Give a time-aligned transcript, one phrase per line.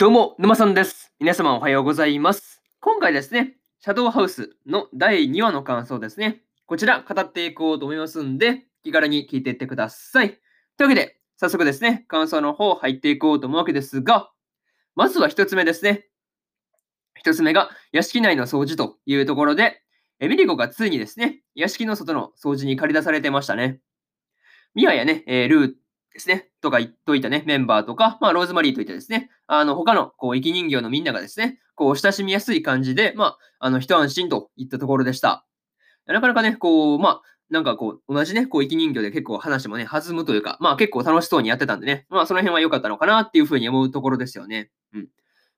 [0.00, 1.12] どうも、沼さんです。
[1.20, 2.62] 皆様おはようございます。
[2.80, 6.40] 今回ですね、シャドウハウスの第2話の感想ですね。
[6.64, 10.38] こちら語っていこうと思いますんで、気軽に聞いていってください。
[10.78, 14.30] というわけで、早速ですね、感想の方入っていこうと思うわけですが、
[14.96, 16.06] まずは一つ目ですね。
[17.14, 19.82] 一つ目が、屋敷内の掃除というところで、
[20.18, 23.82] エミリコがついにですね、屋敷の外の掃除に借り出されてましたね。
[24.74, 25.74] ミアやね、えルー
[26.12, 35.46] ですね、とか言っといたね、メンバーとか、まあ、ローズマリーといったですね、あの、他の、こう、生き人形のみんながですね、こう、親しみやすい感じで、まあ、あの、一安心といったところでした。
[36.06, 44.70] なかなかね、こう、まあ、なんかこう、同じね、こう、生き人形で結構話もね、弾むというか、まあ、結構楽しそうにやってたんでね、まあ、その辺は良かったのかなっていうふうに思うところですよね。
[44.94, 45.08] うん。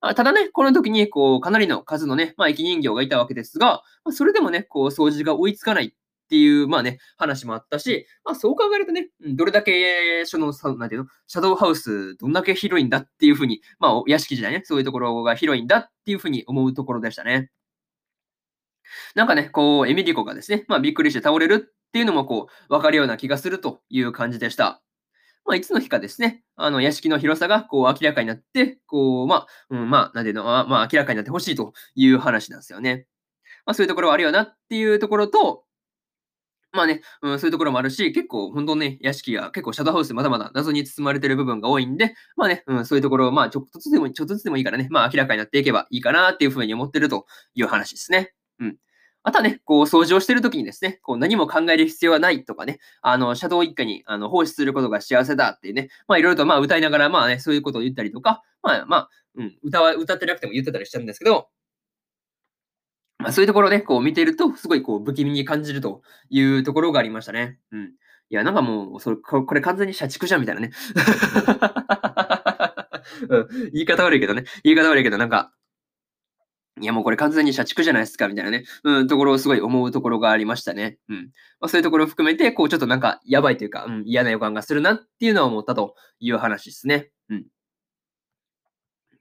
[0.00, 5.94] まあ、ただね、この時に、こう、かなりの数のね、まあ、生き人形がいたわけですが、まあ、それでもね、こう、掃除が追いつかない
[6.30, 17.50] っていう、まあね、話もあったし、まあそう考えるとね、うんどれだけ、その、さなんていうの、シャドウハウス、どんだけ広いんだっていうふうに、まあ、お屋敷時代ね、そういうところが広いんだっていうふうに思うところでしたね。
[19.16, 24.82] なんかね、こう、エミリコがですね、まあびっくりして倒れるっていうのも、こう、わかるような気がするという感じでした。
[25.44, 33.06] まあ、いつの日かですね、あの、屋敷の広さが、こう、明らかになって、こう、まあ、うん、まあ、なんていうの、まあ、まあ、明らかになってほしいという話なんですよね。
[33.66, 35.64] まあ、そういうところはあるよなっていうところと、
[36.72, 48.32] まあね、うん、そういうところもあるし、結構本当ね、屋敷が結構シャドウハウスでまだまだ謎に包まれてる部分が多いんで、まあね、うん、そういうところをまあちょっとずつでも、ちょっとずつでもいいからね、まあ明らかになっていけばいいかなっていうふうに思ってるという話ですね。
[48.60, 48.76] うん。
[49.22, 61.48] あとはね、こう掃除をしてるときにですね、こう何も考える必要はないとかね、あの、シャドウ一家にあの奉仕することが幸せだっていうね、まあいろいろとまあ歌いながらまあね、そういうことを言ったりとか、まあまあ、うん、歌は歌ってなくても言ってたりしたんですけど、
[63.20, 67.58] まあ、そういうところをね、こう見てると、すごいこう不気味に感じるというところがありましたね。
[67.70, 67.92] うん。
[68.30, 70.70] いや、なんかもう、それこれ完全に社畜じゃんみたいなね。
[73.28, 74.44] うん、言い方悪いけどね。
[74.62, 75.52] 言い方悪いけど、なんか、
[76.80, 78.64] いや、もうこれ完全に社畜じゃないですか、みたいなね。
[78.84, 80.98] うん、ところをすごい思うところがありましたね。
[81.08, 81.16] うん。
[81.60, 87.10] まあ、そういうところを含めて、こう、ちょっとなんか、やばいというか、うん、嫌な予感がするなっていうのは思ったという話ですね。
[87.28, 87.42] うん。
[87.42, 87.48] と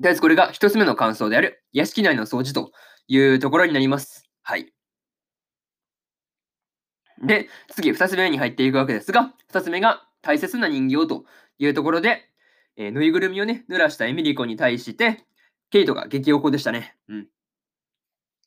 [0.00, 2.70] りあえずこれが一つ目の感想である、屋敷内の掃除と
[3.08, 4.24] いうところになります。
[4.42, 4.72] はい。
[7.22, 11.24] で、次、二つ目に入っていくわけですが、二つ目が大切な人形と
[11.58, 12.28] いうところで、
[12.76, 15.24] えーぬいぐるみをね、濡らしたエミリコに対して、
[15.70, 16.96] ケイトが激おこでしたね。
[17.08, 17.28] うん。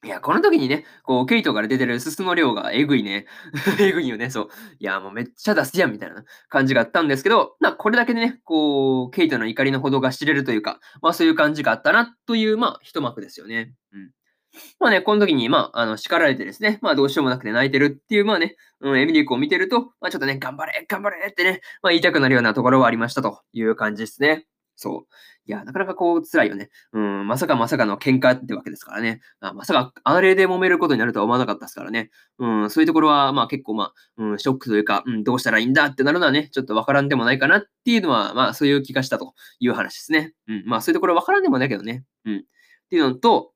[0.04, 3.28] いや、この時にね、こう、ケイトから出てるすすの量がえぐいね。
[3.80, 4.50] えぐいよね、そう。
[4.80, 13.76] いや、もうめっちゃ出すやん、みたいな感じがあったんですけど、まあ、これだけでね、こう、ケイトの怒りのほどが知れるというか、まあ、そういう感じがあったな、という、まあ、一幕ですよね。
[13.94, 14.12] うん。
[14.80, 24.46] まあね、この時に、まあ、あの、叱られてですね、まあ、どうしようもなくて泣いてるっていう、まあね、うん、エミリークを見てると、まあ、ちょっとね、頑張れ、頑張れってね、まあ、言いたくなるようなところはありましたという感じですね。
[24.76, 25.16] そう。
[25.46, 26.70] いや、なかなかこう、辛いよね。
[26.94, 29.22] うん、まさかまさかの喧嘩ってわけですからね。
[29.40, 32.10] あまさか、あれで揉めることになるとは思わなかったですからね。
[32.40, 40.34] うん、そういうところは、まあ結構、まあ、うん、ショックというか、うん、どうしたらいいんだってなるのはね、ちょっとわからんでもないかなっていうのは、まあ、そういう気がしたという話ですね。
[40.48, 42.04] うん、まあ、そういうところわからんでもないけどね。
[42.26, 42.38] うん。
[42.38, 42.42] っ
[42.90, 43.51] ていうのと、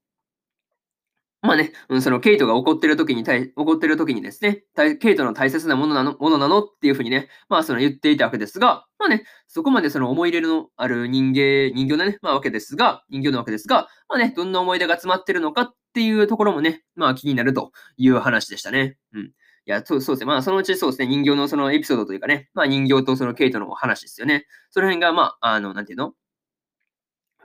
[1.45, 4.63] まあね、うん、そのケイトが怒ってる時に対、怒ってる時にですね、
[4.99, 18.97] ケイトの大切なものなの、ものなのっていうふうにね、まあその言っていたわけですが、まあね、そこまでその思い入れのある人間、人形なね、まあわけですが、人形なわけですが、まあね、どんな思い出が詰まってるのかっていうところもね、まあ気になるという話でしたね。
[19.13, 19.25] うん。
[19.27, 19.31] い
[19.71, 20.25] や、そうそうですね。
[20.27, 24.45] まあ、そのうちそうですね、人形のそのエピソードというかね、まあ人形とそのケイトの話ですよね。
[24.69, 26.13] その辺が、まあ、あの、なんていうの？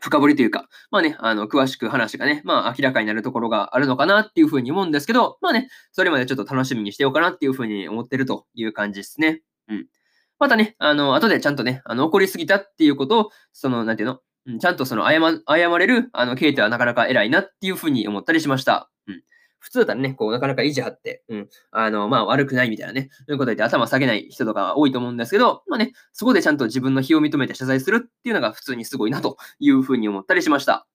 [0.00, 9.42] 深掘りというか、まあね、あの、詳しく話がね、まあ明らかになるところがあるのかなっていうふうに思うんですけど、まあね、それまでちょっと楽しみにしてようかなっていうふうに思ってるという感じですね。
[9.68, 9.86] うん。
[10.38, 18.90] またね、あの、後でちゃんとね、あの、怒りすぎたっていうことを、その、なんていうの、うん、ちゃんとその謝、謝れる、あの、ケイトはなかなか偉いなっていうふうに思ったりしました。
[19.06, 19.22] うん。
[19.60, 30.86] 普通だったらね、こう、なかなか意地張って、うん、あの、まあ、悪くないみたいなね、そういうこと言って頭下げない人とか多いと思うんですけど、まあね、そこでちゃんと自分の非を認めて謝罪するっていうのが普通にすごいなというふうに思ったりしました。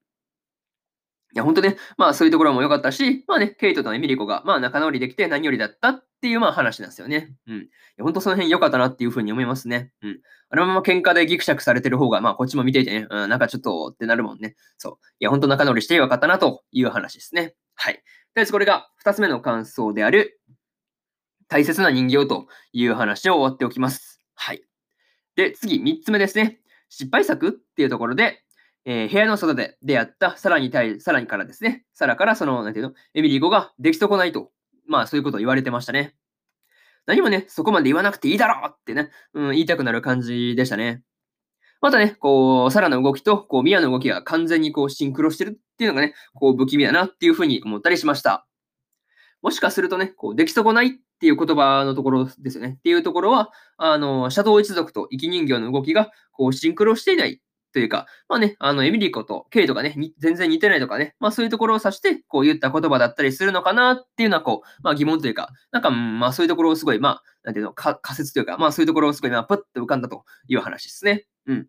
[1.36, 7.36] いや、本当ね、まあそういうところも良かったし、まあね、ケイトとエミリコが、まあ仲直りできて何よりだったっていうまあ話なんですよね。
[7.46, 7.58] うん。
[7.58, 9.92] いや、本当その辺良かったなっていうふうに思いますね。
[10.02, 10.20] うん。
[10.50, 14.56] あのまま喧嘩でギクシャクされてる方が、まあこっちも見ていてね、うん、なんかちょっとってなるもんね。
[14.78, 15.06] そう。
[15.20, 17.56] いや、本当仲直りしてよかったなという話ですね。
[17.76, 17.96] はい。
[17.96, 18.04] とり
[18.38, 20.42] あえずこれが二つ目の感想である、
[21.48, 24.22] 大切な人形という話を終わっておきます。
[24.34, 24.64] はい。
[25.36, 26.60] で、次、三つ目ですね。
[26.90, 28.42] 失敗作っていうところで、
[28.86, 34.52] えー部屋の外で出会ったサラに対、サラにからですね、サラからその、なんていうの、エミリー語が出来損ないと、
[34.88, 36.16] まあそういうことを言われてましたね。
[37.06, 41.04] 何もね、そこまで言わなくていいだろうってね、うん、言いたくなる感じでしたね。
[41.82, 48.48] またね、こう、サラの動きと、こう、ミアの動きが完全にこう、シンクロしてるっていうのがね、こう、不気味だなっていうふうに思ったりしました。
[49.42, 50.90] もしかするとね、こう、出来損ないっ
[51.20, 52.76] ていう言葉のところですよね。
[52.80, 57.42] っていうところは、あの、シャドウ一族と生き人形の動きが、こう、シンクロしていない
[57.76, 71.26] というか、まあね、あの、エミリコとケイトがね、全然似てないとかね、まあそういうところを指して、こう言った言葉だったりするのかなっていうのは、こう、まあ疑問というか、なんか、まあそういうところをすごい、まあ、なんていうの、仮説というか、まあそういうところをすごい、まあ、パッと浮かんだという話ですね。
[71.48, 71.68] うん。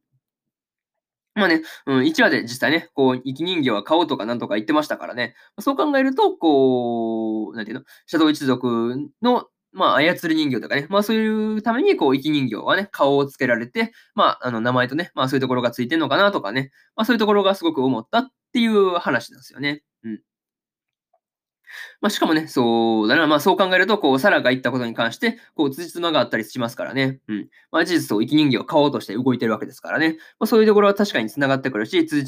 [1.35, 19.83] まあね、うん、1話で実際ね、こう、生き人形は買おうとかなんとか言ってましたからね、そう考えると、こう、なんていうの、シャドウ一族の、まあ、操り人形とかね、まあ、そういうために、こう、生き人形はね、顔をつけられて、まあ、あの、名前とね、まあ、そういうところがついてんのかなとかね、まあ、そういうところがすごく思ったっていう話なんですよね。
[20.03, 20.21] うん。
[22.01, 27.21] まあ、しかもね、そうだな、まあ、そう考えると、こう、サラが言ったことに関して、こう、辻褄があったりしますからね。
[27.29, 27.49] うん。
[27.71, 30.17] まあ、事実と生き人形を買おうとして動いてるわけですからね。
[30.39, 32.25] まあ、そういうところは確かに繋がってくるし、辻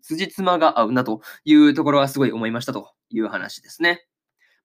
[0.00, 4.06] 辻褄が合うなというところはすごい思いましたという話ですね。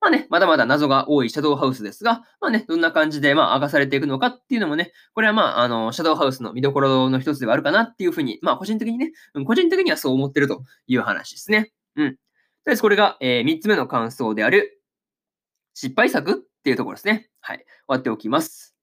[0.01, 9.11] まあね、まだまだ謎が多いシャドウハウスですが、まあね、どんな感じで、まあ、明かされていくのかっていうのもね、これはまあ、あの、シャドウハウスの見どころの一つではあるかなっていうふうに、まあ、個人的にね、
[9.45, 11.71] 個人的にはそう思ってるという話ですね。
[11.97, 12.11] うん。
[12.11, 12.17] とり
[12.67, 14.81] あえずこれが、えー、3つ目の感想である、
[15.73, 17.29] 失敗作っていうところですね。
[17.41, 17.57] はい。
[17.57, 18.75] 終わっておきます。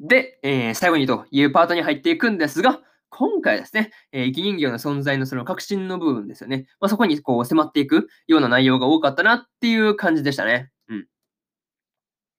[0.00, 2.80] で、えー、最後にというパートに入っていくんですが、
[3.10, 6.66] 今回ですね、えー、生き人形の存在のその革新の部分ですよね。
[6.80, 10.70] まあ、そこにこう迫っていくような内容が多かったなっていう感じでしたね。
[10.88, 11.06] うん。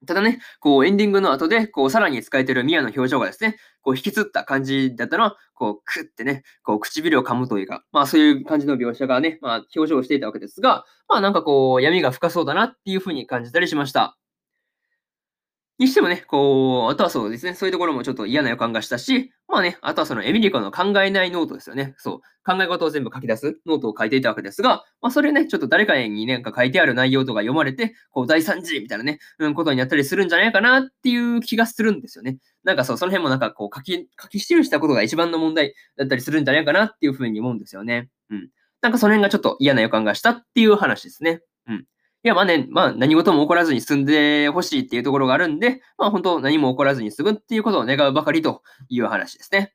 [0.06, 14.19] ただね、こうエンディングの後で、こうさらに仕えてるミアの表情がですね、こう引きつった感じだったのは、こうクッてね、こう唇を噛むというか、まあそういう感じの描写がね、まあ表情をしていたわけですが、まあなんかこう闇が深そうだなっていうふうに感じたりしました。
[15.80, 21.96] にしてもね、こう、あとはそうですね、そういうところもちょっと嫌な予感がしたし、まあね、あとはそのエミリコの考えないノートですよね。
[21.98, 32.40] そう、考え事を全部書き出すノートを書いていたわけですが、まあそれね、ちょっと誰かになんか書いてある内容とか読まれて、こう大惨事みたいなね、うん、ことになったりするんじゃないかなっていう気がするんですよね。
[32.66, 38.10] なんかそう、その辺もなんかこう書き、書き記したことが一番の問題だったりするんじゃないかなっていうふうに思うんですよね。
[38.30, 38.50] うん。
[38.82, 41.42] なんかその辺がちょっと嫌な予感がしたっていう話ですね。
[42.24, 49.74] いや、まあね、まあ何事も起こらずに済んでほしいっていうところがあるんで、まあ本当何も起こらずに済むっていうことを願うばかりという話ですね。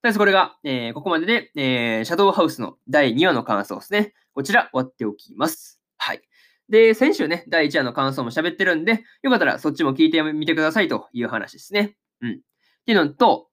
[0.00, 4.14] とりあえずこれが、えー、ここまでで、えー、シャドウハウスの第2話の感想ですね。
[4.32, 5.80] こちら終わっておきます。
[5.98, 6.22] はい。
[6.70, 11.96] で、先週ね、第1話の感想も喋ってるんで、よかったらそっちも聞いてみてくださいという話ですね。
[12.22, 12.30] うん。
[12.30, 12.34] っ
[12.86, 13.48] ていうのと、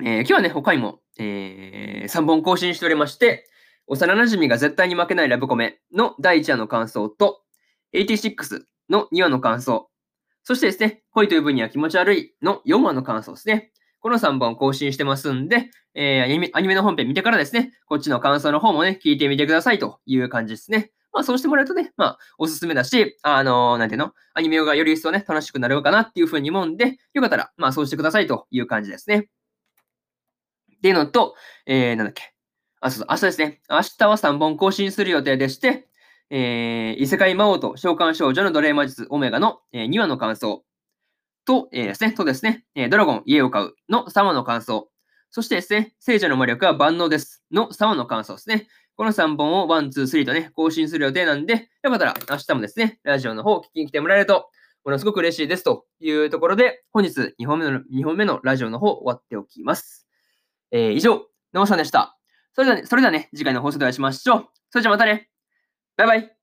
[0.00, 3.46] えー、今日はね、他にも、えー、3本更新しておりまして、
[3.86, 7.42] 幼馴染が絶対に負けないラブコメの第1話の感想と、
[7.94, 9.90] 86の2話の感想、
[10.44, 13.70] そしてですね、恋という分には気持ち悪いの4話の感想ですね。
[14.00, 20.90] この3本更新してますんで、えー、アニメの本編見てからですね、こっちの感想の方もね、聞いてみてくださいという感じですね。
[21.12, 24.12] まあそうしてもらうとね、まあおすすめだし、あのー、なんていうの？
[24.34, 29.28] アニメがより一層ね、楽しくなるかなっていうふうに思うんで、よかったら、まあそうしてくださいという感じですね。
[30.76, 31.36] っていうのと、
[31.66, 32.32] えー、なんだっけ？
[32.82, 33.60] あ、そうそう、明日ですね。
[33.70, 35.88] 明日は3本更新する予定でして、
[36.30, 40.64] えー、異世界魔王と召喚少女の奴隷魔術オメガの、えー、2話の感想
[41.44, 44.88] と、えー、ですね、とですね、え、ドラゴン家を買うの3話の感想、
[45.30, 48.66] そしてですね、聖女の魔力は万能ですの3話の感想ですね。
[48.96, 54.48] この3本を1、2、3とね、更新する予定なんで、よかったら明日もですね、ラジオの方を聞きに来てもらえると、
[54.84, 60.08] ものすごく嬉しいですというところで、本日2本目の ,2 本目のラジオの方終わっておきます。
[60.72, 62.18] えー、以上、なおさんでした。
[62.54, 64.48] それではね、それではね、次回の放送でお会いしましょう。
[64.70, 65.28] それじゃまたね。
[65.96, 66.41] バイバイ。